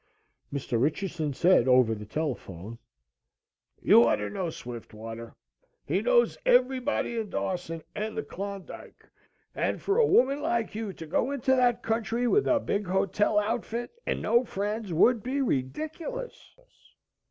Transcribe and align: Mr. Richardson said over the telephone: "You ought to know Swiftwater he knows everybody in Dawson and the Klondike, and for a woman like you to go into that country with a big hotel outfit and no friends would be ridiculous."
Mr. 0.51 0.81
Richardson 0.81 1.31
said 1.31 1.67
over 1.67 1.93
the 1.93 2.07
telephone: 2.07 2.79
"You 3.83 4.05
ought 4.07 4.15
to 4.15 4.31
know 4.31 4.49
Swiftwater 4.49 5.35
he 5.85 6.01
knows 6.01 6.39
everybody 6.43 7.17
in 7.19 7.29
Dawson 7.29 7.83
and 7.93 8.17
the 8.17 8.23
Klondike, 8.23 9.07
and 9.53 9.79
for 9.79 9.99
a 9.99 10.05
woman 10.07 10.41
like 10.41 10.73
you 10.73 10.91
to 10.91 11.05
go 11.05 11.29
into 11.29 11.55
that 11.55 11.83
country 11.83 12.27
with 12.27 12.47
a 12.47 12.59
big 12.59 12.87
hotel 12.87 13.37
outfit 13.37 13.91
and 14.07 14.23
no 14.23 14.43
friends 14.43 14.91
would 14.91 15.21
be 15.21 15.39
ridiculous." 15.39 16.55